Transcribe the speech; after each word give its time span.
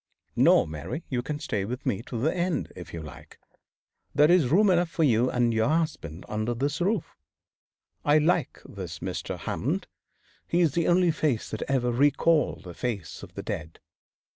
No, 0.35 0.65
Mary, 0.65 1.03
you 1.09 1.21
can 1.21 1.37
stay 1.37 1.63
with 1.63 1.85
me 1.85 2.01
to 2.07 2.19
the 2.19 2.35
end, 2.35 2.73
if 2.75 2.91
you 2.91 3.03
like. 3.03 3.37
There 4.15 4.31
is 4.31 4.47
room 4.49 4.71
enough 4.71 4.89
for 4.89 5.03
you 5.03 5.29
and 5.29 5.53
your 5.53 5.69
husband 5.69 6.25
under 6.27 6.55
this 6.55 6.81
roof. 6.81 7.15
I 8.03 8.17
like 8.17 8.63
this 8.67 8.97
Mr. 8.97 9.37
Hammond. 9.37 9.85
His 10.47 10.69
is 10.69 10.73
the 10.73 10.87
only 10.87 11.11
face 11.11 11.51
that 11.51 11.61
ever 11.69 11.91
recalled 11.91 12.63
the 12.63 12.73
face 12.73 13.21
of 13.21 13.35
the 13.35 13.43
dead. 13.43 13.79